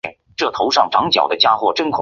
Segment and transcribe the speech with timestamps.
[0.01, 0.01] 里茨兴是德国萨克森州的一个市
[1.75, 1.87] 镇。